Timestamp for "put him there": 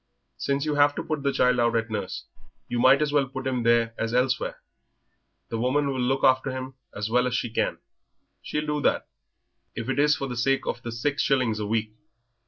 3.27-3.93